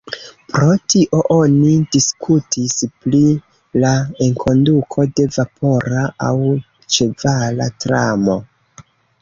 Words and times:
Pro 0.51 0.69
tio 0.93 1.17
oni 1.33 1.73
diskutis 1.95 2.79
pri 3.03 3.21
la 3.85 3.93
enkonduko 4.29 5.05
de 5.21 5.29
vapora 5.37 6.09
aŭ 6.29 6.33
ĉevala 6.97 7.73
tramo. 7.85 8.41